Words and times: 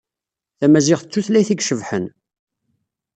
Tamaziɣt 0.59 1.05
d 1.07 1.09
tutlayt 1.11 1.49
ay 1.53 1.59
icebḥen. 1.61 2.05